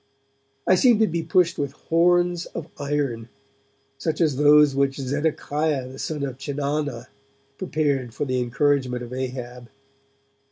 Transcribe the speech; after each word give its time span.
I 0.65 0.73
seemed 0.73 0.99
to 1.01 1.05
be 1.07 1.21
pushed 1.21 1.59
with 1.59 1.73
horns 1.73 2.47
of 2.55 2.67
iron, 2.79 3.29
such 3.99 4.19
as 4.19 4.35
those 4.35 4.73
which 4.73 4.95
Zedekiah 4.95 5.89
the 5.89 5.99
son 5.99 6.23
of 6.23 6.39
Chenaanah 6.39 7.05
prepared 7.59 8.11
for 8.15 8.25
the 8.25 8.39
encouragement 8.39 9.03
of 9.03 9.13
Ahab. 9.13 9.69